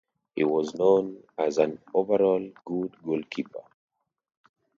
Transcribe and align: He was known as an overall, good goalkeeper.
He 0.35 0.43
was 0.43 0.73
known 0.73 1.21
as 1.37 1.59
an 1.59 1.77
overall, 1.93 2.49
good 2.65 2.95
goalkeeper. 3.03 3.61